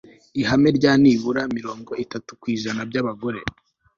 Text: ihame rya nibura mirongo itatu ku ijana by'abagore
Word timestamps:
ihame 0.41 0.69
rya 0.77 0.93
nibura 1.01 1.43
mirongo 1.57 1.91
itatu 2.03 2.31
ku 2.39 2.45
ijana 2.55 2.81
by'abagore 2.89 3.39